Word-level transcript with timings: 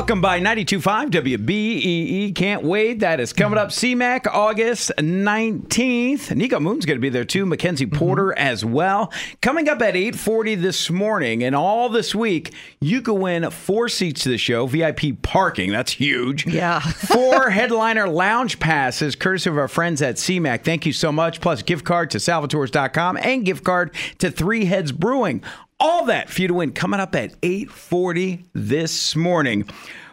Welcome 0.00 0.20
by 0.20 0.40
92.5 0.40 1.10
WBEE. 1.10 1.48
E 1.50 2.32
Can't 2.32 2.62
wait. 2.62 3.00
That 3.00 3.18
is 3.18 3.32
coming 3.32 3.58
up. 3.58 3.70
CMAC, 3.70 4.28
August 4.28 4.92
19th. 4.96 6.34
Nico 6.36 6.60
Moon's 6.60 6.86
going 6.86 6.96
to 6.96 7.00
be 7.00 7.08
there 7.08 7.24
too. 7.24 7.44
Mackenzie 7.44 7.84
mm-hmm. 7.84 7.98
Porter 7.98 8.38
as 8.38 8.64
well. 8.64 9.12
Coming 9.42 9.68
up 9.68 9.82
at 9.82 9.94
8.40 9.94 10.62
this 10.62 10.88
morning 10.88 11.42
and 11.42 11.54
all 11.54 11.88
this 11.88 12.14
week, 12.14 12.54
you 12.80 13.02
can 13.02 13.20
win 13.20 13.50
four 13.50 13.88
seats 13.88 14.22
to 14.22 14.28
the 14.28 14.38
show, 14.38 14.66
VIP 14.66 15.20
parking. 15.20 15.72
That's 15.72 15.92
huge. 15.92 16.46
Yeah. 16.46 16.78
Four 16.80 17.50
headliner 17.50 18.08
lounge 18.08 18.60
passes, 18.60 19.16
courtesy 19.16 19.50
of 19.50 19.58
our 19.58 19.68
friends 19.68 20.00
at 20.00 20.14
CMAC. 20.14 20.64
Thank 20.64 20.86
you 20.86 20.92
so 20.92 21.10
much. 21.10 21.40
Plus, 21.40 21.62
gift 21.62 21.84
card 21.84 22.10
to 22.12 22.18
salvatores.com 22.18 23.18
and 23.18 23.44
gift 23.44 23.64
card 23.64 23.92
to 24.20 24.30
Three 24.30 24.66
Heads 24.66 24.92
Brewing. 24.92 25.42
All 25.80 26.06
that 26.06 26.28
for 26.28 26.42
you 26.42 26.48
to 26.48 26.54
win 26.54 26.72
coming 26.72 26.98
up 26.98 27.14
at 27.14 27.40
8:40 27.40 28.46
this 28.52 29.14
morning. 29.14 29.68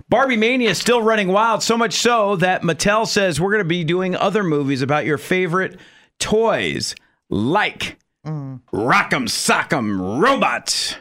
Barbie 0.08 0.38
Mania 0.38 0.70
is 0.70 0.78
still 0.78 1.02
running 1.02 1.30
wild, 1.30 1.64
so 1.64 1.76
much 1.76 1.94
so 1.94 2.36
that 2.36 2.62
Mattel 2.62 3.08
says 3.08 3.42
we're 3.42 3.50
going 3.50 3.64
to 3.64 3.68
be 3.68 3.84
doing 3.84 4.16
other 4.16 4.44
movies 4.44 4.84
about 4.84 5.06
your 5.06 5.18
favorite 5.18 5.80
toys, 6.20 6.94
like 7.32 7.98
mm. 8.26 8.62
Rock'em 8.72 9.28
Sock'em 9.28 10.22
Robots. 10.22 10.98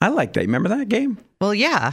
I 0.00 0.08
like 0.08 0.32
that. 0.32 0.40
Remember 0.40 0.70
that 0.70 0.88
game? 0.88 1.18
Well, 1.40 1.54
yeah. 1.54 1.92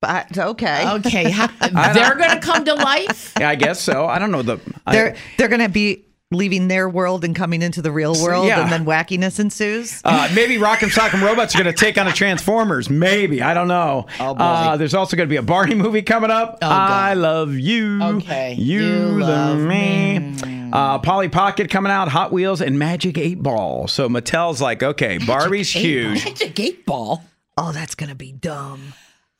But 0.00 0.38
okay. 0.38 0.88
Okay, 0.88 1.24
they're 1.60 2.14
going 2.14 2.30
to 2.30 2.40
come 2.40 2.64
to 2.66 2.74
life. 2.74 3.32
Yeah, 3.40 3.48
I 3.48 3.56
guess 3.56 3.80
so. 3.80 4.06
I 4.06 4.18
don't 4.20 4.30
know 4.30 4.42
the. 4.42 4.60
They're 4.90 5.16
they're 5.38 5.48
going 5.48 5.62
to 5.62 5.68
be 5.68 6.04
leaving 6.34 6.68
their 6.68 6.88
world 6.88 7.24
and 7.24 7.34
coming 7.34 7.62
into 7.62 7.80
the 7.80 7.90
real 7.92 8.14
world, 8.22 8.46
yeah. 8.46 8.60
and 8.62 8.70
then 8.72 8.84
wackiness 8.84 9.38
ensues. 9.40 10.00
Uh, 10.04 10.30
maybe 10.34 10.56
Rock'em 10.56 10.90
Sock'em 10.90 11.22
Robots 11.22 11.54
are 11.54 11.62
going 11.62 11.74
to 11.74 11.78
take 11.78 11.96
on 11.98 12.06
the 12.06 12.12
Transformers. 12.12 12.90
Maybe. 12.90 13.40
I 13.42 13.54
don't 13.54 13.68
know. 13.68 14.06
Oh, 14.20 14.34
boy. 14.34 14.44
Uh, 14.44 14.76
there's 14.76 14.94
also 14.94 15.16
going 15.16 15.28
to 15.28 15.32
be 15.32 15.36
a 15.36 15.42
Barney 15.42 15.74
movie 15.74 16.02
coming 16.02 16.30
up. 16.30 16.58
Oh, 16.62 16.68
I 16.68 17.14
love 17.14 17.54
you. 17.54 18.02
Okay. 18.02 18.54
You, 18.54 18.82
You 18.82 19.20
love 19.20 19.58
love 19.58 19.58
me. 19.60 20.18
me. 20.18 20.70
Uh, 20.72 20.98
Polly 20.98 21.28
Pocket 21.28 21.70
coming 21.70 21.92
out, 21.92 22.08
Hot 22.08 22.32
Wheels, 22.32 22.60
and 22.60 22.78
Magic 22.78 23.16
8 23.16 23.42
Ball. 23.42 23.86
So 23.88 24.08
Mattel's 24.08 24.60
like, 24.60 24.82
okay, 24.82 25.18
Barbie's 25.18 25.74
Eight- 25.76 25.80
huge. 25.84 26.24
Magic 26.24 26.58
eight 26.58 26.84
ball. 26.86 27.22
oh, 27.56 27.70
that's 27.72 27.94
going 27.94 28.08
to 28.08 28.14
be 28.16 28.32
dumb. 28.32 28.94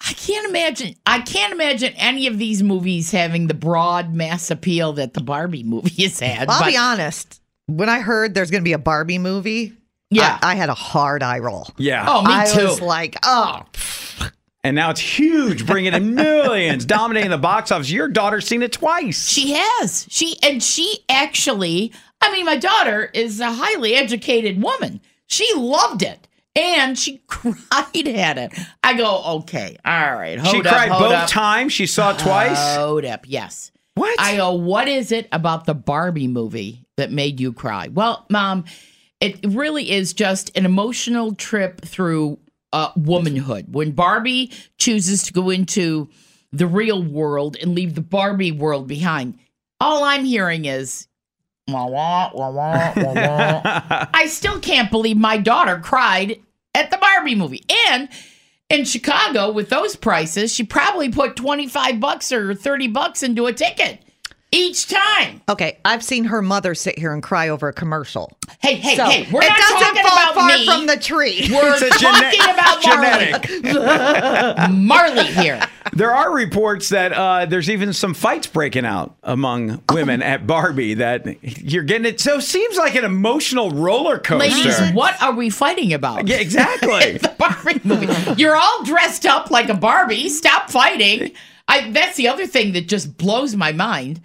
I 0.06 0.12
can't 0.12 0.46
imagine. 0.48 0.94
I 1.06 1.20
can't 1.20 1.52
imagine 1.52 1.92
any 1.94 2.26
of 2.26 2.38
these 2.38 2.62
movies 2.62 3.10
having 3.10 3.46
the 3.46 3.54
broad 3.54 4.14
mass 4.14 4.50
appeal 4.50 4.92
that 4.94 5.14
the 5.14 5.22
Barbie 5.22 5.62
movie 5.62 6.02
has 6.02 6.20
had. 6.20 6.48
I'll 6.48 6.60
but- 6.60 6.70
be 6.70 6.76
honest. 6.76 7.40
When 7.66 7.88
I 7.88 8.00
heard 8.00 8.34
there's 8.34 8.50
going 8.50 8.60
to 8.62 8.64
be 8.68 8.74
a 8.74 8.78
Barbie 8.78 9.16
movie, 9.18 9.72
Yeah. 10.10 10.38
I, 10.42 10.52
I 10.52 10.54
had 10.56 10.68
a 10.68 10.74
hard 10.74 11.22
eye 11.22 11.38
roll. 11.38 11.66
Yeah. 11.78 12.04
Oh, 12.06 12.22
me 12.22 12.28
I 12.34 12.44
too. 12.46 12.66
was 12.66 12.80
like, 12.82 13.16
oh, 13.22 13.62
And 14.62 14.76
now 14.76 14.90
it's 14.90 15.00
huge, 15.00 15.66
bringing 15.66 15.94
in 15.94 16.14
millions, 16.14 16.84
dominating 16.86 17.30
the 17.30 17.38
box 17.38 17.72
office. 17.72 17.90
Your 17.90 18.08
daughter's 18.08 18.46
seen 18.46 18.62
it 18.62 18.72
twice. 18.72 19.26
She 19.28 19.52
has. 19.54 20.06
She 20.10 20.36
and 20.42 20.62
she 20.62 20.98
actually. 21.08 21.92
I 22.20 22.30
mean, 22.32 22.44
my 22.44 22.56
daughter 22.56 23.10
is 23.14 23.40
a 23.40 23.50
highly 23.52 23.94
educated 23.94 24.62
woman. 24.62 25.00
She 25.26 25.50
loved 25.56 26.02
it. 26.02 26.28
And 26.56 26.98
she 26.98 27.18
cried 27.26 28.08
at 28.08 28.38
it. 28.38 28.52
I 28.82 28.94
go, 28.94 29.22
okay, 29.38 29.76
all 29.84 30.14
right. 30.14 30.38
Hold 30.38 30.54
she 30.54 30.60
up, 30.60 30.66
cried 30.66 30.88
both 30.90 31.12
up. 31.12 31.28
times. 31.28 31.72
She 31.72 31.86
saw 31.86 32.10
it 32.12 32.18
twice. 32.18 32.76
Hold 32.76 33.04
up, 33.04 33.24
yes. 33.26 33.72
what? 33.94 34.20
I 34.20 34.36
go, 34.36 34.52
what 34.52 34.88
is 34.88 35.10
it 35.12 35.28
about 35.32 35.64
the 35.64 35.74
Barbie 35.74 36.28
movie 36.28 36.86
that 36.96 37.10
made 37.10 37.40
you 37.40 37.52
cry? 37.52 37.88
Well, 37.88 38.24
mom, 38.30 38.64
it 39.20 39.38
really 39.48 39.90
is 39.90 40.12
just 40.12 40.56
an 40.56 40.64
emotional 40.64 41.34
trip 41.34 41.80
through 41.80 42.38
uh, 42.72 42.90
womanhood. 42.96 43.74
When 43.74 43.92
Barbie 43.92 44.52
chooses 44.78 45.22
to 45.24 45.32
go 45.32 45.50
into 45.50 46.08
the 46.52 46.66
real 46.66 47.02
world 47.02 47.56
and 47.60 47.74
leave 47.74 47.94
the 47.94 48.00
Barbie 48.00 48.52
world 48.52 48.86
behind, 48.86 49.38
all 49.80 50.04
I'm 50.04 50.24
hearing 50.24 50.66
is. 50.66 51.08
Wah, 51.66 51.86
wah, 51.86 52.30
wah, 52.34 52.50
wah, 52.50 52.92
wah, 52.96 53.12
wah. 53.14 54.06
I 54.14 54.26
still 54.26 54.60
can't 54.60 54.90
believe 54.90 55.16
my 55.16 55.38
daughter 55.38 55.78
cried 55.82 56.40
at 56.74 56.90
the 56.90 56.98
Barbie 56.98 57.34
movie. 57.34 57.64
And 57.88 58.08
in 58.68 58.84
Chicago, 58.84 59.50
with 59.50 59.70
those 59.70 59.96
prices, 59.96 60.52
she 60.54 60.62
probably 60.64 61.10
put 61.10 61.36
25 61.36 62.00
bucks 62.00 62.32
or 62.32 62.54
30 62.54 62.88
bucks 62.88 63.22
into 63.22 63.46
a 63.46 63.52
ticket 63.52 64.00
each 64.52 64.86
time. 64.88 65.40
okay. 65.48 65.78
I've 65.84 66.04
seen 66.04 66.24
her 66.24 66.40
mother 66.42 66.74
sit 66.76 66.96
here 66.98 67.12
and 67.12 67.22
cry 67.22 67.48
over 67.48 67.66
a 67.68 67.72
commercial. 67.72 68.30
Hey, 68.60 68.76
hey, 68.76 68.94
so 68.96 69.04
hey, 69.06 69.26
we're 69.32 69.42
it 69.42 69.48
not 69.48 69.58
doesn't 69.58 69.78
talking 69.80 70.02
fall 70.02 70.12
about 70.12 70.34
far 70.34 70.46
me. 70.48 70.64
from 70.66 70.86
the 70.86 70.96
tree. 70.96 71.48
we're 71.50 71.74
It's 71.76 72.00
talking 72.00 72.30
gene- 72.30 72.50
about 72.50 72.84
Marley. 72.86 73.32
genetic. 73.58 74.70
Marley 74.70 75.24
here. 75.42 75.60
There 75.92 76.14
are 76.14 76.32
reports 76.32 76.88
that 76.88 77.12
uh, 77.12 77.46
there's 77.46 77.68
even 77.68 77.92
some 77.92 78.14
fights 78.14 78.46
breaking 78.46 78.86
out 78.86 79.16
among 79.22 79.82
women 79.90 80.22
at 80.22 80.46
Barbie. 80.46 80.94
That 80.94 81.42
you're 81.42 81.82
getting 81.82 82.06
it. 82.06 82.20
So 82.20 82.38
it 82.38 82.42
seems 82.42 82.76
like 82.76 82.94
an 82.94 83.04
emotional 83.04 83.70
roller 83.70 84.18
coaster. 84.18 84.48
Ladies, 84.48 84.92
what 84.94 85.20
are 85.22 85.32
we 85.32 85.50
fighting 85.50 85.92
about? 85.92 86.26
Yeah, 86.26 86.36
exactly. 86.36 87.18
the 87.18 87.34
Barbie 87.38 87.80
movie. 87.84 88.40
You're 88.40 88.56
all 88.56 88.84
dressed 88.84 89.26
up 89.26 89.50
like 89.50 89.68
a 89.68 89.74
Barbie. 89.74 90.28
Stop 90.28 90.70
fighting. 90.70 91.32
I 91.68 91.90
that's 91.90 92.16
the 92.16 92.28
other 92.28 92.46
thing 92.46 92.72
that 92.72 92.88
just 92.88 93.16
blows 93.16 93.54
my 93.54 93.72
mind. 93.72 94.20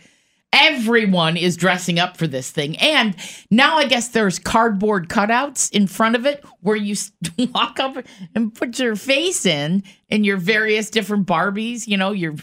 Everyone 0.52 1.38
is 1.38 1.56
dressing 1.56 2.00
up 2.00 2.18
for 2.18 2.28
this 2.28 2.50
thing. 2.52 2.78
And 2.78 3.16
now 3.52 3.78
I 3.78 3.86
guess 3.86 4.10
there's 4.10 4.40
cardboard 4.40 5.08
cutouts 5.08 5.72
in 5.72 5.88
front 5.88 6.16
of 6.16 6.26
it 6.26 6.44
where 6.62 6.76
you 6.76 6.96
walk 7.54 7.80
up 7.80 7.98
and 8.36 8.54
put 8.54 8.80
your 8.80 8.96
face 8.96 9.46
in 9.46 9.84
and 10.10 10.26
your 10.26 10.38
various 10.38 10.90
different 10.90 11.28
Barbies, 11.28 11.88
you 11.88 11.98
know, 11.98 12.12
you're 12.12 12.36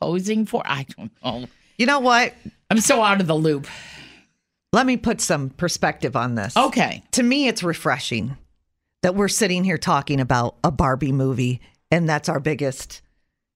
posing 0.00 0.46
for. 0.46 0.62
I 0.64 0.86
don't 0.96 1.12
know. 1.24 1.46
You 1.76 1.86
know 1.86 2.00
what? 2.00 2.34
I'm 2.70 2.80
so 2.80 3.02
out 3.02 3.20
of 3.20 3.26
the 3.26 3.34
loop. 3.34 3.66
Let 4.72 4.86
me 4.86 4.96
put 4.96 5.20
some 5.20 5.50
perspective 5.50 6.14
on 6.14 6.36
this. 6.36 6.56
Okay. 6.56 7.02
To 7.12 7.22
me, 7.22 7.48
it's 7.48 7.62
refreshing 7.62 8.36
that 9.02 9.14
we're 9.14 9.28
sitting 9.28 9.64
here 9.64 9.78
talking 9.78 10.20
about 10.20 10.56
a 10.62 10.70
Barbie 10.70 11.12
movie, 11.12 11.60
and 11.90 12.08
that's 12.08 12.28
our 12.28 12.38
biggest. 12.38 13.02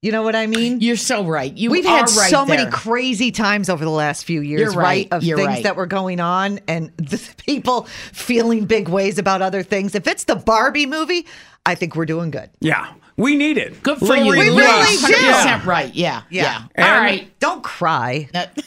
You 0.04 0.12
know 0.12 0.22
what 0.22 0.36
I 0.36 0.46
mean? 0.46 0.80
You're 0.82 0.98
so 0.98 1.24
right. 1.24 1.50
You 1.56 1.70
We've 1.70 1.86
are 1.86 1.88
had 1.88 2.10
right 2.10 2.28
so 2.30 2.44
many 2.44 2.70
crazy 2.70 3.30
times 3.30 3.70
over 3.70 3.82
the 3.86 3.90
last 3.90 4.26
few 4.26 4.42
years, 4.42 4.60
You're 4.60 4.72
right. 4.72 5.08
Of 5.10 5.24
You're 5.24 5.38
things 5.38 5.48
right. 5.48 5.62
that 5.62 5.76
were 5.76 5.86
going 5.86 6.20
on 6.20 6.60
and 6.68 6.92
the 6.98 7.16
people 7.38 7.84
feeling 8.12 8.66
big 8.66 8.90
ways 8.90 9.16
about 9.18 9.40
other 9.40 9.62
things. 9.62 9.94
If 9.94 10.06
it's 10.06 10.24
the 10.24 10.36
Barbie 10.36 10.84
movie, 10.84 11.26
I 11.64 11.74
think 11.74 11.96
we're 11.96 12.04
doing 12.04 12.30
good. 12.30 12.50
yeah, 12.60 12.92
we 13.16 13.34
need 13.34 13.56
it. 13.56 13.82
Good 13.82 13.96
for 13.98 14.14
you. 14.14 14.30
We 14.32 14.44
You're 14.44 14.56
really 14.56 14.96
do. 14.98 15.06
100% 15.14 15.64
right. 15.64 15.94
Yeah. 15.94 16.24
Yeah. 16.28 16.64
And- 16.74 16.86
All 16.86 16.98
right. 17.00 17.32
Don't 17.40 17.64
cry. 17.64 18.28
That- 18.34 18.54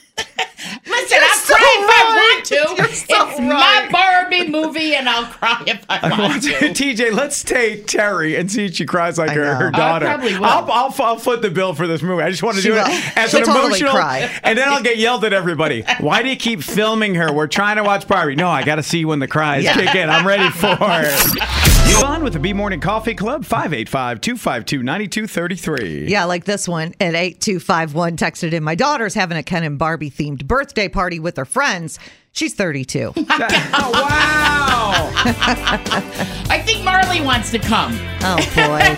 Listen, 0.87 1.17
I'll 1.21 1.37
so 1.37 1.53
cry 1.53 1.77
if 1.79 1.89
I 1.89 2.33
want 2.33 2.45
to. 2.45 2.55
You're 2.55 2.87
so 2.93 3.29
it's 3.29 3.39
right. 3.39 3.47
my 3.47 3.89
Barbie 3.91 4.47
movie, 4.49 4.95
and 5.07 5.25
I'll 5.25 5.31
cry 5.31 5.63
if 5.67 5.85
I 5.89 6.19
want 6.19 6.43
to. 6.43 6.49
TJ, 6.49 7.13
let's 7.13 7.43
take 7.43 7.87
Terry 7.87 8.35
and 8.35 8.51
see 8.51 8.65
if 8.65 8.75
she 8.75 8.85
cries 8.85 9.17
like 9.17 9.29
I 9.31 9.33
her, 9.33 9.43
know. 9.45 9.55
her 9.55 9.67
I 9.67 9.77
daughter. 9.77 10.05
probably 10.05 10.33
will. 10.37 10.45
I'll, 10.45 10.71
I'll, 10.71 10.95
I'll 10.99 11.17
foot 11.19 11.41
the 11.41 11.49
bill 11.49 11.73
for 11.73 11.87
this 11.87 12.01
movie. 12.01 12.23
I 12.23 12.29
just 12.29 12.43
want 12.43 12.55
to 12.57 12.61
She 12.61 12.67
do 12.69 12.73
will. 12.75 12.85
it 12.85 13.17
as 13.17 13.31
She'll 13.31 13.39
an 13.41 13.45
totally 13.45 13.65
emotional, 13.67 13.91
cry. 13.91 14.29
and 14.43 14.57
then 14.57 14.67
I'll 14.69 14.83
get 14.83 14.97
yelled 14.97 15.23
at 15.23 15.33
everybody. 15.33 15.83
Why 15.99 16.21
do 16.23 16.29
you 16.29 16.35
keep 16.37 16.61
filming 16.61 17.15
her? 17.15 17.31
We're 17.31 17.47
trying 17.47 17.77
to 17.77 17.83
watch 17.83 18.07
Barbie. 18.07 18.35
No, 18.35 18.49
I 18.49 18.63
got 18.63 18.75
to 18.75 18.83
see 18.83 19.05
when 19.05 19.19
the 19.19 19.27
cries 19.27 19.63
Yeah. 19.63 19.73
kick 19.75 19.95
in. 19.95 20.09
I'm 20.09 20.25
ready 20.27 20.49
for 20.49 20.77
it. 20.79 22.03
On 22.03 22.23
with 22.23 22.33
the 22.33 22.39
B 22.39 22.53
Morning 22.53 22.79
Coffee 22.79 23.15
Club, 23.15 23.43
585 23.43 24.21
252 24.21 24.83
9233. 24.83 26.07
Yeah, 26.09 26.25
like 26.25 26.45
this 26.45 26.67
one 26.67 26.93
at 26.99 27.15
8251 27.15 28.17
texted 28.17 28.53
in. 28.53 28.63
My 28.63 28.75
daughter's 28.75 29.13
having 29.15 29.37
a 29.37 29.41
Ken 29.43 29.63
and 29.63 29.79
Barbie 29.79 30.11
themed 30.11 30.45
birthday 30.45 30.89
party 30.89 31.19
with 31.19 31.37
her 31.37 31.45
friends. 31.45 31.97
She's 32.37 32.53
32. 32.53 33.13
oh, 33.17 33.23
wow. 33.25 35.11
I 36.51 36.61
think 36.63 36.85
Marley 36.85 37.19
wants 37.19 37.49
to 37.49 37.57
come. 37.57 37.93
Oh, 38.21 38.35
boy. 38.53 38.79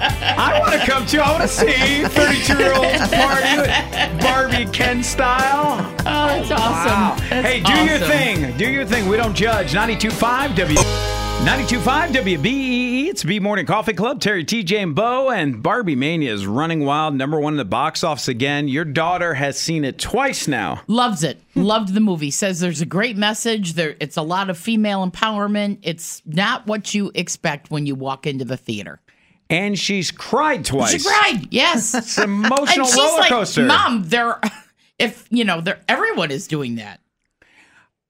I 0.00 0.56
want 0.58 0.72
to 0.72 0.78
come 0.90 1.04
too. 1.04 1.20
I 1.20 1.30
want 1.30 1.42
to 1.42 1.48
see 1.48 2.04
32 2.04 2.56
year 2.56 2.72
olds 2.72 3.06
party 3.12 4.22
Barbie 4.22 4.64
Ken 4.72 5.02
style. 5.02 5.94
Oh, 5.98 6.04
that's 6.04 6.50
awesome. 6.50 6.90
Wow. 6.90 7.16
That's 7.28 7.46
hey, 7.46 7.60
do 7.60 7.84
your 7.84 7.98
thing. 7.98 8.56
Do 8.56 8.70
your 8.70 8.86
thing. 8.86 9.10
We 9.10 9.18
don't 9.18 9.34
judge. 9.34 9.74
92.5 9.74 10.56
W. 10.56 11.17
92.5 11.44 12.08
WBEE. 12.12 12.46
E 12.46 13.08
It's 13.08 13.22
B 13.22 13.38
Morning 13.38 13.64
Coffee 13.64 13.94
Club. 13.94 14.20
Terry, 14.20 14.44
TJ, 14.44 14.82
and 14.82 14.94
Bo. 14.94 15.30
And 15.30 15.62
Barbie 15.62 15.94
Mania 15.94 16.32
is 16.34 16.46
running 16.46 16.84
wild. 16.84 17.14
Number 17.14 17.38
one 17.40 17.54
in 17.54 17.56
the 17.58 17.64
box 17.64 18.02
office 18.04 18.28
again. 18.28 18.68
Your 18.68 18.84
daughter 18.84 19.34
has 19.34 19.58
seen 19.58 19.84
it 19.84 19.98
twice 19.98 20.48
now. 20.48 20.82
Loves 20.88 21.22
it. 21.22 21.40
Loved 21.54 21.94
the 21.94 22.00
movie. 22.00 22.30
Says 22.30 22.60
there's 22.60 22.80
a 22.80 22.86
great 22.86 23.16
message. 23.16 23.74
There, 23.74 23.96
it's 24.00 24.16
a 24.16 24.22
lot 24.22 24.50
of 24.50 24.58
female 24.58 25.08
empowerment. 25.08 25.78
It's 25.82 26.22
not 26.26 26.66
what 26.66 26.92
you 26.92 27.12
expect 27.14 27.70
when 27.70 27.86
you 27.86 27.94
walk 27.94 28.26
into 28.26 28.44
the 28.44 28.56
theater. 28.56 29.00
And 29.48 29.78
she's 29.78 30.10
cried 30.10 30.64
twice. 30.64 30.90
She 30.90 31.08
cried. 31.08 31.46
Yes. 31.50 31.94
It's 31.94 32.18
an 32.18 32.24
emotional 32.24 32.88
roller 32.96 33.20
like, 33.20 33.30
coaster. 33.30 33.64
Mom, 33.64 34.02
they're 34.06 34.40
if 34.98 35.26
you 35.30 35.44
know, 35.44 35.60
they're 35.60 35.80
everyone 35.88 36.30
is 36.30 36.46
doing 36.48 36.74
that. 36.76 37.00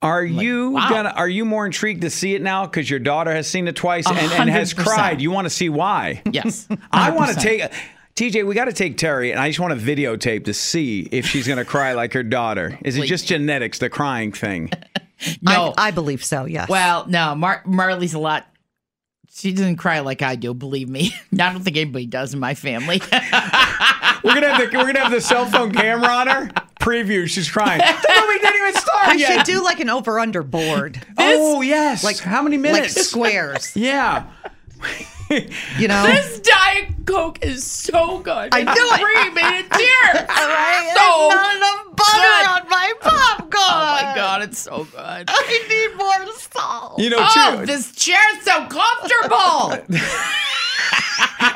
Are 0.01 0.25
you 0.25 0.71
wow. 0.71 0.89
gonna? 0.89 1.09
Are 1.17 1.29
you 1.29 1.45
more 1.45 1.67
intrigued 1.67 2.03
to 2.03 2.11
see 2.11 2.35
it 2.35 2.43
now 2.43 2.67
because 2.67 2.89
your 2.89 3.01
daughter 3.01 3.33
has 3.33 3.49
seen 3.49 3.67
it 3.67 3.75
twice 3.75 4.07
and, 4.07 4.17
and 4.19 4.49
has 4.49 4.73
cried? 4.73 5.21
You 5.21 5.33
want 5.33 5.47
to 5.47 5.51
see 5.51 5.69
why? 5.69 6.23
Yes. 6.31 6.69
I 6.93 7.11
want 7.11 7.33
to 7.33 7.37
take 7.37 7.63
TJ. 8.15 8.47
We 8.47 8.55
got 8.55 8.67
to 8.67 8.73
take 8.73 8.97
Terry, 8.97 9.33
and 9.33 9.41
I 9.41 9.49
just 9.49 9.59
want 9.59 9.79
to 9.79 9.85
videotape 9.85 10.45
to 10.45 10.55
see 10.55 11.09
if 11.11 11.27
she's 11.27 11.49
gonna 11.49 11.65
cry 11.65 11.95
like 11.95 12.13
her 12.13 12.23
daughter. 12.23 12.79
Is 12.85 12.97
it 12.97 13.07
just 13.07 13.27
genetics, 13.27 13.81
the 13.81 13.91
crying 13.91 14.33
thing? 14.33 14.71
No. 15.43 15.75
I, 15.77 15.89
I 15.89 15.91
believe 15.91 16.23
so, 16.23 16.45
yes. 16.45 16.69
well, 16.69 17.05
no, 17.09 17.35
Mar- 17.35 17.65
Marley's 17.67 18.15
a 18.15 18.21
lot. 18.21 18.47
She 19.29 19.53
doesn't 19.53 19.75
cry 19.75 19.99
like 19.99 20.23
I 20.23 20.37
do, 20.37 20.55
believe 20.55 20.89
me. 20.89 21.13
I 21.33 21.53
don't 21.53 21.63
think 21.63 21.77
anybody 21.77 22.07
does 22.07 22.35
in 22.35 22.39
my 22.39 22.55
family. 22.55 23.01
We're 24.23 24.35
gonna 24.35 24.55
have 24.55 24.71
the 24.71 24.79
we're 24.79 24.87
gonna 24.87 25.01
have 25.01 25.11
the 25.11 25.21
cell 25.21 25.47
phone 25.47 25.73
camera 25.73 26.09
on 26.09 26.27
her. 26.29 26.51
Preview. 26.81 27.29
She's 27.29 27.51
crying. 27.51 27.81
The 28.03 28.23
movie 28.27 28.39
didn't 28.39 28.57
even 28.57 28.75
start 28.81 29.15
we 29.15 29.21
yet. 29.21 29.47
should 29.47 29.53
do 29.53 29.65
like 29.65 29.81
an 29.81 29.91
over 29.91 30.19
under 30.19 30.43
board, 30.43 31.01
oh 31.19 31.61
yes. 31.61 32.05
Like 32.05 32.19
how 32.19 32.43
many 32.43 32.57
like 32.57 32.73
minutes? 32.73 32.95
squares. 33.09 33.73
yeah. 33.77 34.25
You 35.79 35.89
know? 35.89 36.07
this 36.07 36.41
Diet 36.41 36.89
Coke 37.05 37.45
is 37.45 37.63
so 37.65 38.21
good. 38.21 38.49
I 38.53 38.61
It's 38.61 38.75
knew 38.75 38.89
it. 38.93 39.01
cream 39.01 39.39
and 39.45 39.57
it's 39.67 39.77
here. 39.77 40.27
Right? 40.27 40.95
So 40.97 41.29
Not 41.29 41.57
enough 41.57 41.97
butter 41.97 42.23
good. 42.23 42.49
on 42.49 42.69
my 42.71 42.93
popcorn. 43.01 43.51
Oh 43.53 43.99
my 44.03 44.13
god, 44.17 44.43
it's 44.43 44.59
so 44.59 44.85
good. 44.85 44.97
I 45.29 45.67
need 45.69 45.99
more 45.99 46.33
salt. 46.35 46.99
You 47.01 47.11
know, 47.11 47.19
Oh, 47.21 47.57
too. 47.61 47.67
this 47.67 47.93
chair's 47.95 48.43
so 48.43 48.53
comfortable. 48.69 49.99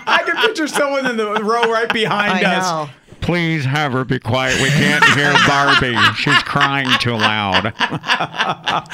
I 0.05 0.23
can 0.27 0.37
picture 0.47 0.67
someone 0.69 1.07
in 1.07 1.17
the 1.17 1.27
row 1.43 1.63
right 1.73 1.91
behind 1.93 2.45
I 2.47 2.57
us. 2.57 2.65
know. 2.71 2.91
Please 3.23 3.65
have 3.65 3.93
her 3.93 4.05
be 4.05 4.19
quiet. 4.19 4.61
We 4.61 4.69
can't 4.69 5.05
hear 5.15 5.33
Barbie. 5.47 5.97
She's 6.17 6.43
crying 6.43 6.89
too 6.99 7.13
loud. 7.13 7.73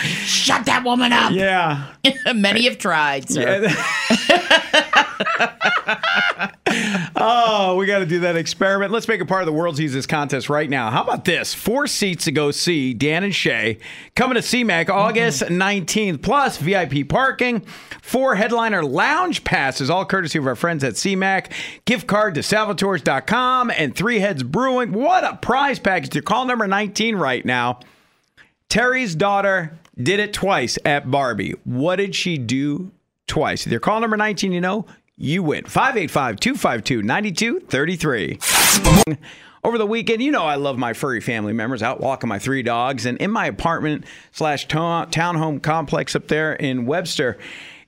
Shut 0.04 0.66
that 0.66 0.82
woman 0.84 1.12
up. 1.12 1.32
Yeah. 1.32 1.86
Many 2.34 2.64
have 2.64 2.78
tried, 2.78 3.28
sir. 3.28 3.68
oh, 7.16 7.76
we 7.78 7.86
got 7.86 8.00
to 8.00 8.06
do 8.06 8.20
that 8.20 8.36
experiment. 8.36 8.92
Let's 8.92 9.08
make 9.08 9.20
it 9.20 9.26
part 9.26 9.42
of 9.42 9.46
the 9.46 9.52
world's 9.52 9.80
easiest 9.80 10.08
contest 10.08 10.48
right 10.48 10.68
now. 10.68 10.90
How 10.90 11.02
about 11.02 11.24
this? 11.24 11.54
Four 11.54 11.86
seats 11.86 12.24
to 12.24 12.32
go 12.32 12.50
see 12.50 12.94
Dan 12.94 13.24
and 13.24 13.34
Shay 13.34 13.78
coming 14.14 14.34
to 14.34 14.40
CMAC 14.40 14.86
mm-hmm. 14.86 14.98
August 14.98 15.42
19th, 15.42 16.22
plus 16.22 16.58
VIP 16.58 17.08
parking, 17.08 17.60
four 18.02 18.34
headliner 18.36 18.84
lounge 18.84 19.44
passes, 19.44 19.90
all 19.90 20.04
courtesy 20.04 20.38
of 20.38 20.46
our 20.46 20.56
friends 20.56 20.84
at 20.84 20.94
CMAC, 20.94 21.52
gift 21.84 22.06
card 22.06 22.34
to 22.34 22.40
Salvatores.com, 22.40 23.70
and 23.70 23.94
Three 23.94 24.20
Heads 24.20 24.42
Brewing. 24.42 24.92
What 24.92 25.24
a 25.24 25.36
prize 25.36 25.78
package. 25.78 26.10
To 26.10 26.22
call 26.22 26.46
number 26.46 26.66
19 26.66 27.16
right 27.16 27.44
now. 27.44 27.80
Terry's 28.68 29.14
daughter 29.14 29.78
did 29.96 30.20
it 30.20 30.32
twice 30.32 30.78
at 30.84 31.10
Barbie. 31.10 31.54
What 31.64 31.96
did 31.96 32.14
she 32.14 32.38
do 32.38 32.90
twice? 33.26 33.66
If 33.66 33.72
you're 33.72 33.80
call 33.80 34.00
number 34.00 34.16
19, 34.16 34.52
you 34.52 34.60
know, 34.60 34.86
you 35.18 35.42
win. 35.42 35.64
585 35.64 36.40
252 36.40 37.02
9233. 37.02 39.18
Over 39.64 39.76
the 39.76 39.86
weekend, 39.86 40.22
you 40.22 40.30
know 40.30 40.44
I 40.44 40.54
love 40.54 40.78
my 40.78 40.92
furry 40.92 41.20
family 41.20 41.52
members 41.52 41.82
out 41.82 42.00
walking 42.00 42.28
my 42.28 42.38
three 42.38 42.62
dogs. 42.62 43.04
And 43.04 43.18
in 43.18 43.30
my 43.30 43.46
apartment 43.46 44.04
slash 44.30 44.68
to- 44.68 45.08
townhome 45.10 45.60
complex 45.60 46.14
up 46.14 46.28
there 46.28 46.54
in 46.54 46.86
Webster, 46.86 47.36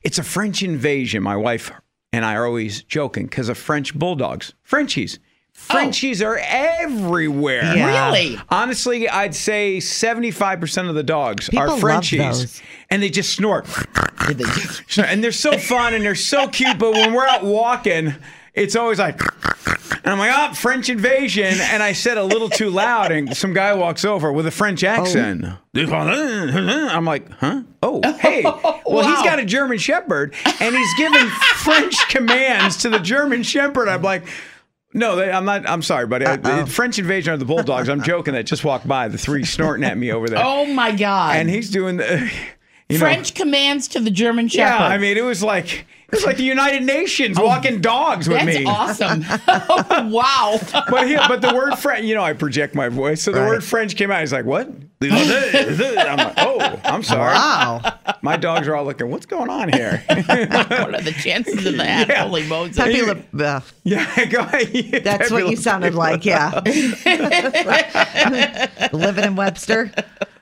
it's 0.03 0.19
a 0.19 0.25
French 0.25 0.63
invasion. 0.63 1.23
My 1.23 1.37
wife 1.37 1.71
and 2.13 2.25
I 2.25 2.35
are 2.35 2.45
always 2.45 2.83
joking 2.83 3.27
because 3.27 3.49
of 3.49 3.57
French 3.57 3.95
bulldogs. 3.95 4.53
Frenchies. 4.63 5.21
Oh. 5.69 5.75
Frenchies 5.75 6.23
are 6.23 6.39
everywhere. 6.43 7.77
Yeah. 7.77 8.09
Really? 8.09 8.39
Honestly, 8.49 9.09
I'd 9.09 9.35
say 9.35 9.79
75% 9.79 10.89
of 10.89 10.95
the 10.95 11.03
dogs 11.03 11.49
People 11.49 11.71
are 11.71 11.79
Frenchies. 11.79 12.63
And 12.91 13.03
they 13.03 13.11
just 13.11 13.35
snort. 13.35 13.67
and 14.99 15.23
they're 15.23 15.33
so 15.33 15.59
fun 15.59 15.95
and 15.95 16.05
they're 16.05 16.15
so 16.15 16.49
cute, 16.49 16.79
but 16.79 16.93
when 16.93 17.13
we're 17.13 17.27
out 17.27 17.45
walking, 17.45 18.15
it's 18.55 18.75
always 18.75 18.99
like, 18.99 19.21
and 20.03 20.07
I'm 20.07 20.19
like, 20.19 20.33
oh, 20.35 20.55
French 20.55 20.89
invasion. 20.89 21.61
And 21.61 21.83
I 21.83 21.93
said 21.93 22.17
a 22.17 22.25
little 22.25 22.49
too 22.49 22.71
loud, 22.71 23.13
and 23.13 23.37
some 23.37 23.53
guy 23.53 23.75
walks 23.75 24.05
over 24.05 24.33
with 24.33 24.47
a 24.47 24.51
French 24.51 24.83
oh. 24.83 24.89
accent. 24.89 25.45
I'm 26.91 27.05
like, 27.05 27.31
huh? 27.31 27.63
Oh, 27.83 28.01
hey. 28.19 28.45
Oh, 28.63 28.97
well, 28.97 29.09
he's 29.09 29.23
got 29.23 29.39
a 29.39 29.45
German 29.45 29.79
Shepherd, 29.79 30.35
and 30.61 30.75
he's 30.75 30.95
giving 30.97 31.29
French 31.29 31.97
commands 32.09 32.79
to 32.79 32.89
the 32.89 32.99
German 32.99 33.45
Shepherd. 33.45 33.89
I'm 33.89 34.03
like, 34.03 34.25
no, 34.93 35.17
they, 35.17 35.31
I'm 35.31 35.45
not. 35.45 35.69
I'm 35.69 35.83
sorry, 35.83 36.07
buddy. 36.07 36.25
Uh, 36.27 36.67
French 36.67 36.99
invasion 36.99 37.33
of 37.33 37.39
the 37.39 37.45
bulldogs. 37.47 37.89
I'm 37.89 38.03
joking. 38.03 38.35
That 38.35 38.45
just 38.47 38.65
walked 38.65 38.89
by. 38.89 39.09
The 39.09 39.19
three 39.19 39.45
snorting 39.45 39.85
at 39.85 39.97
me 39.97 40.13
over 40.13 40.29
there, 40.29 40.43
Oh 40.45 40.67
my 40.67 40.93
god. 40.93 41.37
and 41.37 41.49
he's 41.49 41.71
doing 41.71 41.97
the 41.99 42.31
you 42.89 42.97
know- 42.99 43.01
French 43.01 43.35
commands 43.35 43.89
to 43.89 44.01
the 44.01 44.11
German 44.11 44.49
Shepherd. 44.49 44.79
yeah, 44.81 44.87
I 44.87 44.99
mean, 44.99 45.17
it 45.17 45.25
was 45.25 45.43
like 45.43 45.87
it 46.13 46.17
was 46.17 46.25
like 46.27 46.37
the 46.37 46.43
United 46.45 46.83
Nations 46.83 47.39
walking 47.39 47.81
dogs 47.81 48.29
with 48.29 48.41
Oh, 48.43 48.45
That's 48.45 48.59
me. 48.59 48.65
awesome. 48.67 49.25
oh, 49.49 50.09
wow. 50.11 50.59
But 50.91 51.07
he, 51.09 51.17
but 51.17 51.41
the 51.41 51.55
word 51.55 51.77
French, 51.79 52.05
you 52.05 52.15
know, 52.15 52.23
I 52.25 52.33
project 52.33 52.75
my 52.75 52.89
voice, 52.89 53.23
so 53.23 53.31
the 53.33 53.41
Right. 53.41 53.49
word 53.49 53.65
French 53.65 53.97
came 53.97 54.11
out. 54.11 54.21
He's 54.21 54.33
like, 54.33 54.45
"What?" 54.45 54.69
I'm 55.03 55.09
like, 56.19 56.35
"Oh, 56.39 56.81
I'm 56.85 57.03
sorry." 57.03 57.35
Wow. 57.35 57.81
My 58.23 58.37
dogs 58.37 58.69
are 58.69 58.77
all 58.77 58.85
looking. 58.85 59.11
What's 59.11 59.27
going 59.27 59.49
on 59.49 59.73
here? 59.73 60.03
what 60.09 60.95
are 60.95 61.01
the 61.01 61.13
chances 61.23 61.65
of 61.65 61.77
that? 61.79 62.09
Yeah. 62.09 62.25
Holy 62.27 62.47
Moses. 62.47 62.77
Pepe 62.77 63.03
Le- 63.03 63.45
uh, 63.45 63.61
yeah, 63.85 64.25
go 64.27 64.41
ahead. 64.41 65.03
that's 65.05 65.31
what 65.31 65.49
you 65.49 65.57
sounded 65.57 65.95
like, 65.95 66.25
yeah. 66.27 66.61
Living 68.93 69.25
in 69.25 69.37
Webster. 69.37 69.91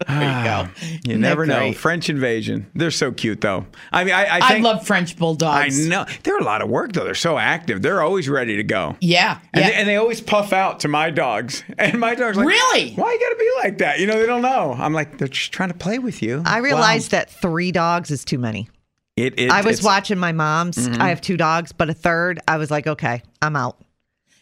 You 1.04 1.12
Isn't 1.12 1.20
never 1.20 1.44
know. 1.46 1.72
French 1.72 2.08
invasion. 2.08 2.66
They're 2.74 2.90
so 2.90 3.12
cute, 3.12 3.40
though. 3.40 3.66
I 3.92 4.04
mean, 4.04 4.14
I, 4.14 4.38
I 4.38 4.40
I 4.54 4.58
love 4.58 4.86
French 4.86 5.16
bulldogs. 5.16 5.86
I 5.86 5.88
know 5.88 6.06
they're 6.22 6.38
a 6.38 6.44
lot 6.44 6.62
of 6.62 6.68
work 6.68 6.92
though. 6.92 7.04
They're 7.04 7.14
so 7.14 7.38
active. 7.38 7.82
They're 7.82 8.00
always 8.02 8.28
ready 8.28 8.56
to 8.56 8.62
go. 8.62 8.96
Yeah. 9.00 9.38
And, 9.52 9.62
yeah. 9.62 9.68
they, 9.70 9.74
and 9.76 9.88
they 9.88 9.96
always 9.96 10.20
puff 10.20 10.52
out 10.52 10.80
to 10.80 10.88
my 10.88 11.10
dogs. 11.10 11.62
And 11.78 12.00
my 12.00 12.14
dog's 12.14 12.36
like, 12.36 12.46
Really? 12.46 12.92
Why 12.94 13.12
you 13.12 13.18
gotta 13.20 13.36
be 13.38 13.50
like 13.62 13.78
that? 13.78 14.00
You 14.00 14.06
know, 14.06 14.18
they 14.18 14.26
don't 14.26 14.42
know. 14.42 14.74
I'm 14.76 14.92
like, 14.92 15.18
they're 15.18 15.28
just 15.28 15.52
trying 15.52 15.68
to 15.70 15.76
play 15.76 15.98
with 15.98 16.22
you. 16.22 16.42
I 16.44 16.58
realized 16.58 17.12
that 17.12 17.30
three 17.30 17.70
dogs 17.70 18.10
is 18.10 18.24
too 18.24 18.38
many. 18.38 18.68
It, 19.16 19.38
it, 19.38 19.50
I 19.50 19.60
was 19.62 19.82
watching 19.82 20.18
my 20.18 20.32
mom's. 20.32 20.76
Mm-hmm. 20.88 21.00
I 21.02 21.08
have 21.10 21.20
two 21.20 21.36
dogs, 21.36 21.72
but 21.72 21.88
a 21.90 21.94
third, 21.94 22.40
I 22.48 22.56
was 22.56 22.70
like, 22.70 22.86
okay, 22.86 23.22
I'm 23.42 23.56
out. 23.56 23.78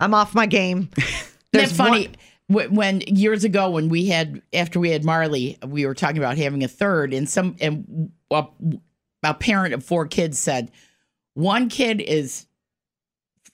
I'm 0.00 0.14
off 0.14 0.35
my 0.35 0.46
game. 0.46 0.88
Isn't 0.96 1.08
There's 1.52 1.73
funny? 1.73 2.06
one- 2.08 2.14
Wh- 2.14 2.25
When 2.49 3.00
years 3.00 3.43
ago, 3.43 3.71
when 3.71 3.88
we 3.88 4.07
had 4.07 4.41
after 4.53 4.79
we 4.79 4.91
had 4.91 5.05
Marley, 5.05 5.59
we 5.67 5.85
were 5.85 5.95
talking 5.95 6.19
about 6.19 6.38
having 6.38 6.62
a 6.62 6.69
third, 6.69 7.12
and 7.12 7.29
some 7.29 7.57
and 7.61 8.12
a, 8.31 8.45
a 9.25 9.35
parent 9.35 9.75
of 9.75 9.85
four 9.85 10.07
kids 10.07 10.38
said 10.38 10.71
one 11.35 11.69
kid 11.69 12.00
is, 12.00 12.47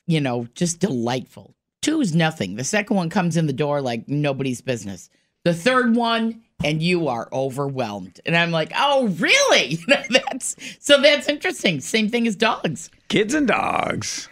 you 0.07 0.21
know, 0.21 0.47
just 0.55 0.79
delightful. 0.79 1.55
Two 1.81 2.01
is 2.01 2.15
nothing. 2.15 2.57
The 2.57 2.65
second 2.65 2.97
one 2.97 3.09
comes 3.09 3.37
in 3.37 3.47
the 3.47 3.53
door 3.53 3.81
like 3.81 4.09
nobody's 4.09 4.61
business. 4.61 5.09
The 5.45 5.55
third 5.55 5.97
one, 5.97 6.43
and 6.63 6.81
you 6.81 7.09
are 7.09 7.29
overwhelmed. 7.33 8.21
And 8.25 8.37
I'm 8.37 8.53
like, 8.53 8.73
oh, 8.77 9.09
really? 9.09 9.79
That's 9.89 10.55
so 10.79 11.01
that's 11.01 11.29
interesting. 11.29 11.81
Same 11.81 12.09
thing 12.09 12.29
as 12.29 12.37
dogs. 12.37 12.91
kids 13.09 13.35
and 13.35 13.49
dogs. 13.49 14.29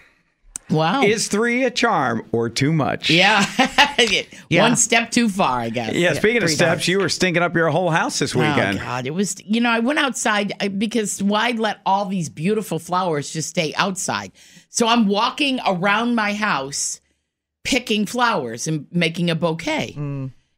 Wow. 0.70 1.02
Is 1.02 1.28
three 1.28 1.64
a 1.64 1.70
charm 1.70 2.26
or 2.32 2.48
too 2.48 2.72
much? 2.72 3.10
yeah. 3.10 3.44
Yeah. 4.48 4.62
One 4.62 4.76
step 4.76 5.10
too 5.10 5.28
far, 5.28 5.60
I 5.60 5.68
guess. 5.68 5.94
Yeah, 5.94 6.14
speaking 6.14 6.42
of 6.42 6.48
steps, 6.48 6.88
you 6.88 6.98
were 7.00 7.10
stinking 7.10 7.42
up 7.42 7.54
your 7.54 7.68
whole 7.68 7.90
house 7.90 8.18
this 8.18 8.34
weekend. 8.34 8.78
Oh 8.78 8.82
God, 8.82 9.06
it 9.06 9.10
was. 9.10 9.36
You 9.44 9.60
know, 9.60 9.68
I 9.68 9.80
went 9.80 9.98
outside 9.98 10.54
because 10.78 11.22
why 11.22 11.50
let 11.50 11.80
all 11.84 12.06
these 12.06 12.30
beautiful 12.30 12.78
flowers 12.78 13.30
just 13.30 13.50
stay 13.50 13.74
outside? 13.76 14.32
So 14.70 14.86
I'm 14.88 15.06
walking 15.06 15.60
around 15.66 16.14
my 16.14 16.32
house, 16.32 17.00
picking 17.62 18.06
flowers 18.06 18.66
and 18.66 18.86
making 18.90 19.28
a 19.28 19.34
bouquet. 19.34 19.94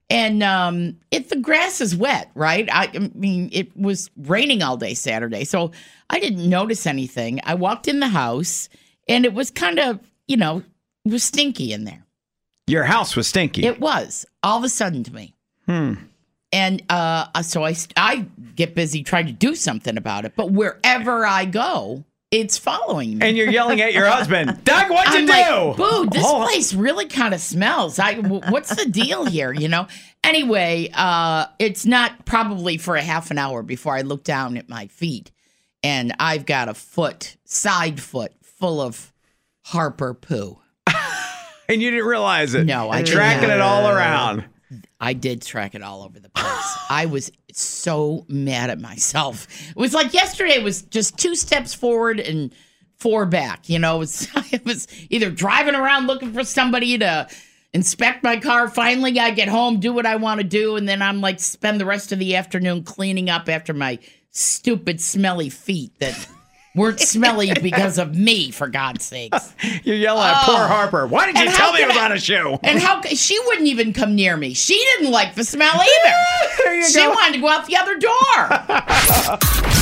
And 0.08 0.42
um, 0.42 0.98
if 1.10 1.30
the 1.30 1.36
grass 1.36 1.80
is 1.80 1.96
wet, 1.96 2.30
right? 2.34 2.68
I, 2.70 2.90
I 2.94 3.10
mean, 3.14 3.48
it 3.52 3.74
was 3.76 4.10
raining 4.16 4.62
all 4.62 4.76
day 4.76 4.94
Saturday, 4.94 5.44
so 5.44 5.72
I 6.10 6.20
didn't 6.20 6.48
notice 6.48 6.86
anything. 6.86 7.40
I 7.44 7.54
walked 7.54 7.88
in 7.88 7.98
the 8.00 8.08
house, 8.08 8.68
and 9.08 9.24
it 9.24 9.34
was 9.34 9.50
kind 9.50 9.78
of, 9.78 10.00
you 10.26 10.36
know, 10.36 10.62
it 11.04 11.12
was 11.12 11.24
stinky 11.24 11.72
in 11.72 11.84
there. 11.84 12.04
Your 12.66 12.84
house 12.84 13.16
was 13.16 13.26
stinky. 13.28 13.66
It 13.66 13.80
was 13.80 14.24
all 14.42 14.58
of 14.58 14.64
a 14.64 14.68
sudden 14.68 15.02
to 15.04 15.12
me. 15.14 15.34
Hmm. 15.66 15.94
And 16.52 16.82
uh, 16.90 17.42
so 17.42 17.64
I, 17.64 17.74
I 17.96 18.26
get 18.54 18.74
busy 18.74 19.02
trying 19.02 19.26
to 19.26 19.32
do 19.32 19.54
something 19.54 19.96
about 19.96 20.24
it. 20.26 20.34
But 20.36 20.52
wherever 20.52 21.24
I 21.26 21.46
go, 21.46 22.04
it's 22.30 22.56
following 22.58 23.18
me. 23.18 23.26
and 23.26 23.36
you're 23.36 23.50
yelling 23.50 23.80
at 23.80 23.92
your 23.92 24.06
husband, 24.06 24.62
Doug, 24.64 24.90
what'd 24.90 25.12
you 25.12 25.20
I'm 25.20 25.26
do? 25.26 25.32
like, 25.32 25.76
boo, 25.76 26.08
this 26.10 26.24
Oh, 26.26 26.42
place 26.46 26.72
really 26.74 27.06
kind 27.06 27.34
of 27.34 27.40
smells. 27.40 27.98
I, 27.98 28.14
w- 28.14 28.40
what's 28.48 28.74
the 28.74 28.86
deal 28.90 29.24
here? 29.24 29.52
You 29.52 29.68
know. 29.68 29.86
Anyway, 30.24 30.90
uh, 30.94 31.46
it's 31.58 31.84
not 31.84 32.24
probably 32.24 32.76
for 32.78 32.96
a 32.96 33.02
half 33.02 33.30
an 33.30 33.38
hour 33.38 33.62
before 33.62 33.94
I 33.96 34.02
look 34.02 34.22
down 34.24 34.56
at 34.56 34.68
my 34.68 34.86
feet, 34.86 35.30
and 35.82 36.14
I've 36.20 36.46
got 36.46 36.68
a 36.68 36.74
foot, 36.74 37.36
side 37.44 38.00
foot, 38.00 38.32
full 38.62 38.80
of 38.80 39.12
Harper 39.64 40.14
poo. 40.14 40.60
And 41.68 41.80
you 41.80 41.90
didn't 41.90 42.06
realize 42.06 42.54
it. 42.54 42.64
No, 42.66 42.90
I 42.90 43.02
tracking 43.02 43.48
it 43.48 43.60
all 43.60 43.88
around. 43.88 44.44
I 45.00 45.14
did 45.14 45.40
track 45.40 45.74
it 45.74 45.82
all 45.82 46.02
over 46.02 46.20
the 46.20 46.28
place. 46.28 46.78
I 46.90 47.06
was 47.06 47.30
so 47.52 48.26
mad 48.28 48.68
at 48.68 48.78
myself. 48.78 49.46
It 49.70 49.76
was 49.76 49.94
like 49.94 50.12
yesterday 50.12 50.62
was 50.62 50.82
just 50.82 51.16
two 51.16 51.34
steps 51.34 51.72
forward 51.72 52.20
and 52.20 52.52
four 52.98 53.24
back. 53.26 53.70
You 53.70 53.78
know, 53.78 53.96
it 53.96 54.00
was, 54.00 54.28
I 54.34 54.60
was 54.66 54.86
either 55.08 55.30
driving 55.30 55.76
around 55.76 56.08
looking 56.08 56.32
for 56.32 56.44
somebody 56.44 56.98
to 56.98 57.28
inspect 57.72 58.22
my 58.22 58.38
car. 58.38 58.68
Finally, 58.68 59.18
I 59.18 59.30
get 59.30 59.48
home, 59.48 59.80
do 59.80 59.94
what 59.94 60.04
I 60.04 60.16
want 60.16 60.40
to 60.40 60.46
do, 60.46 60.76
and 60.76 60.86
then 60.86 61.00
I'm 61.00 61.20
like 61.20 61.40
spend 61.40 61.80
the 61.80 61.86
rest 61.86 62.12
of 62.12 62.18
the 62.18 62.36
afternoon 62.36 62.82
cleaning 62.82 63.30
up 63.30 63.48
after 63.48 63.72
my 63.72 63.98
stupid 64.30 65.00
smelly 65.00 65.48
feet 65.48 65.98
that 66.00 66.28
weren't 66.74 67.00
smelly 67.14 67.52
because 67.60 67.98
of 67.98 68.16
me. 68.16 68.50
For 68.50 68.68
God's 68.68 69.04
sakes. 69.04 69.52
You 69.84 69.94
yell 69.94 70.18
at 70.20 70.44
poor 70.44 70.54
Oh. 70.54 70.66
Harper. 70.68 71.06
Why 71.06 71.26
did 71.26 71.36
you 71.36 71.44
And 71.46 71.54
tell 71.54 71.72
me 71.72 71.80
it 71.82 71.88
was 71.88 71.96
on 71.96 72.12
a 72.12 72.18
shoe? 72.18 72.58
And 72.62 72.78
how 72.78 73.00
she 73.02 73.38
wouldn't 73.46 73.66
even 73.66 73.92
come 73.92 74.14
near 74.14 74.36
me. 74.36 74.54
She 74.54 74.74
didn't 74.96 75.10
like 75.10 75.34
the 75.34 75.44
smell 75.44 75.74
either. 75.74 76.14
There 76.64 76.76
you 76.76 76.86
she 76.88 76.98
go. 77.00 77.10
wanted 77.10 77.34
to 77.34 77.40
go 77.40 77.48
out 77.48 77.66
the 77.66 77.76
other 77.76 77.98
door. 77.98 79.81